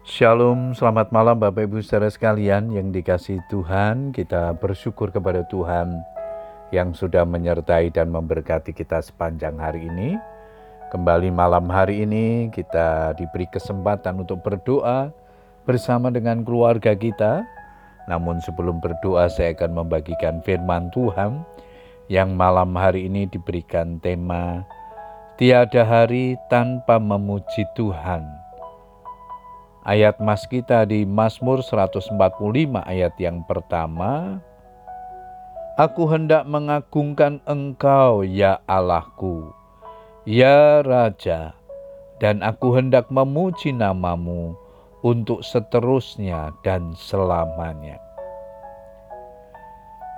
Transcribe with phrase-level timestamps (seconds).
[0.00, 4.16] Shalom, selamat malam Bapak Ibu saudara sekalian yang dikasih Tuhan.
[4.16, 5.92] Kita bersyukur kepada Tuhan
[6.72, 10.16] yang sudah menyertai dan memberkati kita sepanjang hari ini.
[10.88, 15.12] Kembali malam hari ini kita diberi kesempatan untuk berdoa
[15.68, 17.44] bersama dengan keluarga kita.
[18.08, 21.44] Namun sebelum berdoa saya akan membagikan firman Tuhan
[22.08, 24.64] yang malam hari ini diberikan tema
[25.36, 28.49] Tiada hari tanpa memuji Tuhan
[29.80, 32.12] Ayat mas kita di Mazmur 145
[32.84, 34.44] ayat yang pertama,
[35.80, 39.48] Aku hendak mengagungkan Engkau, ya Allahku,
[40.28, 41.56] ya Raja,
[42.20, 44.52] dan aku hendak memuji namamu
[45.00, 47.96] untuk seterusnya dan selamanya.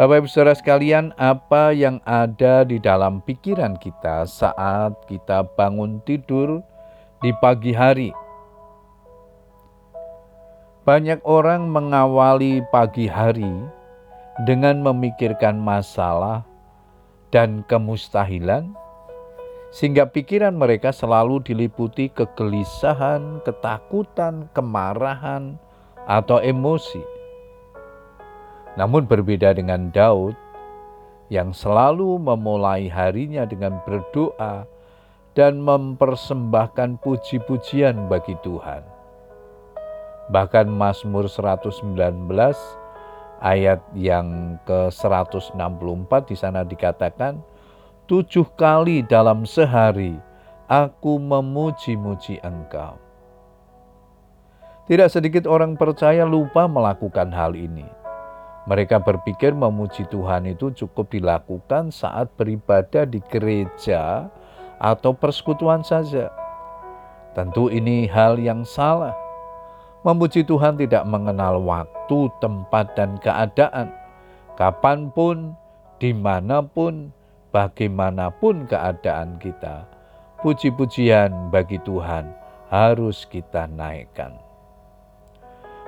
[0.00, 6.64] Bapak Ibu Saudara sekalian, apa yang ada di dalam pikiran kita saat kita bangun tidur
[7.20, 8.08] di pagi hari?
[10.80, 13.52] Banyak orang mengawali pagi hari
[14.48, 16.40] dengan memikirkan masalah
[17.28, 18.72] dan kemustahilan,
[19.68, 25.60] sehingga pikiran mereka selalu diliputi kegelisahan, ketakutan, kemarahan,
[26.08, 27.04] atau emosi.
[28.80, 30.32] Namun, berbeda dengan Daud
[31.28, 34.64] yang selalu memulai harinya dengan berdoa
[35.36, 38.99] dan mempersembahkan puji-pujian bagi Tuhan
[40.30, 41.90] Bahkan Mazmur 119
[43.42, 47.42] ayat yang ke-164 di sana dikatakan,
[48.06, 50.14] tujuh kali dalam sehari
[50.70, 52.94] aku memuji-muji engkau.
[54.86, 57.86] Tidak sedikit orang percaya lupa melakukan hal ini.
[58.70, 64.30] Mereka berpikir memuji Tuhan itu cukup dilakukan saat beribadah di gereja
[64.78, 66.30] atau persekutuan saja.
[67.34, 69.29] Tentu ini hal yang salah.
[70.00, 73.92] Memuji Tuhan tidak mengenal waktu, tempat, dan keadaan.
[74.56, 75.52] Kapan pun,
[76.00, 77.12] di mana pun,
[77.52, 79.84] bagaimanapun keadaan kita,
[80.40, 82.32] puji-pujian bagi Tuhan
[82.72, 84.32] harus kita naikkan.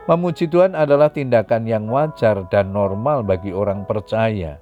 [0.04, 4.60] Memuji Tuhan adalah tindakan yang wajar dan normal bagi orang percaya.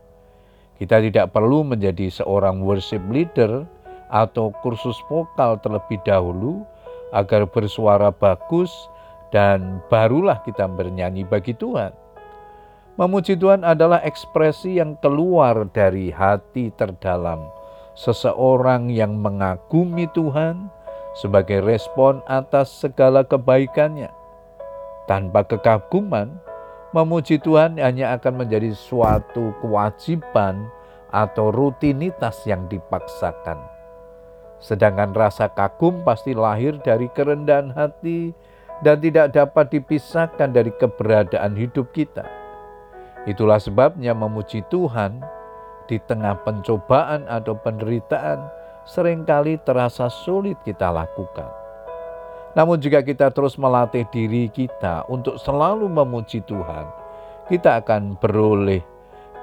[0.78, 3.66] Kita tidak perlu menjadi seorang worship leader
[4.14, 6.62] atau kursus vokal terlebih dahulu
[7.10, 8.70] agar bersuara bagus
[9.30, 11.94] dan barulah kita bernyanyi bagi Tuhan.
[12.98, 17.40] Memuji Tuhan adalah ekspresi yang keluar dari hati terdalam
[17.96, 20.68] seseorang yang mengagumi Tuhan
[21.16, 24.10] sebagai respon atas segala kebaikannya.
[25.10, 26.38] Tanpa kekaguman,
[26.94, 30.70] memuji Tuhan hanya akan menjadi suatu kewajiban
[31.10, 33.58] atau rutinitas yang dipaksakan.
[34.62, 38.36] Sedangkan rasa kagum pasti lahir dari kerendahan hati
[38.80, 42.24] dan tidak dapat dipisahkan dari keberadaan hidup kita.
[43.28, 45.20] Itulah sebabnya memuji Tuhan
[45.84, 48.40] di tengah pencobaan atau penderitaan
[48.88, 51.48] sering kali terasa sulit kita lakukan.
[52.56, 56.88] Namun jika kita terus melatih diri kita untuk selalu memuji Tuhan,
[57.46, 58.82] kita akan beroleh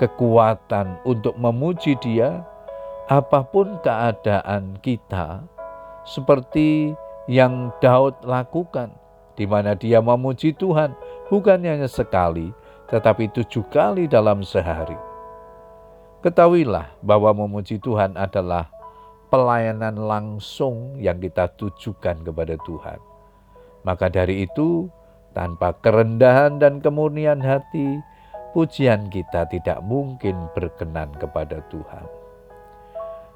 [0.02, 2.44] kekuatan untuk memuji Dia
[3.08, 5.46] apa pun keadaan kita
[6.04, 6.92] seperti
[7.32, 9.07] yang Daud lakukan
[9.38, 10.98] di mana dia memuji Tuhan
[11.30, 12.50] bukan hanya sekali,
[12.90, 14.98] tetapi tujuh kali dalam sehari.
[16.26, 18.74] Ketahuilah bahwa memuji Tuhan adalah
[19.30, 23.00] pelayanan langsung yang kita tujukan kepada Tuhan.
[23.86, 24.90] Maka dari itu,
[25.38, 28.02] tanpa kerendahan dan kemurnian hati,
[28.58, 32.10] pujian kita tidak mungkin berkenan kepada Tuhan.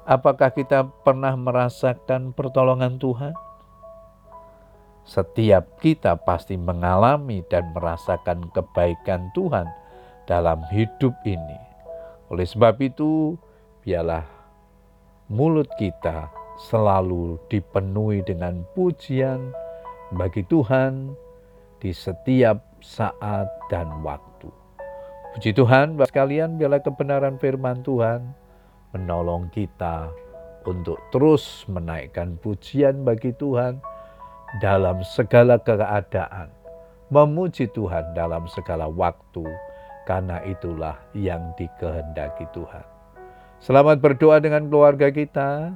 [0.02, 3.30] Apakah kita pernah merasakan pertolongan Tuhan?
[5.02, 9.66] Setiap kita pasti mengalami dan merasakan kebaikan Tuhan
[10.30, 11.58] dalam hidup ini.
[12.30, 13.34] Oleh sebab itu,
[13.82, 14.22] biarlah
[15.26, 16.30] mulut kita
[16.70, 19.50] selalu dipenuhi dengan pujian
[20.14, 21.18] bagi Tuhan
[21.82, 24.48] di setiap saat dan waktu.
[25.34, 28.36] Puji Tuhan, Bapak sekalian, biarlah kebenaran firman Tuhan
[28.92, 30.12] menolong kita
[30.68, 33.80] untuk terus menaikkan pujian bagi Tuhan
[34.60, 36.52] dalam segala keadaan,
[37.08, 39.46] memuji Tuhan dalam segala waktu,
[40.04, 42.84] karena itulah yang dikehendaki Tuhan.
[43.62, 45.72] Selamat berdoa dengan keluarga kita,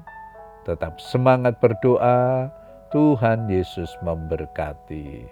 [0.67, 2.51] tetap semangat berdoa,
[2.91, 5.25] Tuhan Yesus memberkati.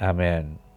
[0.00, 0.71] Amin.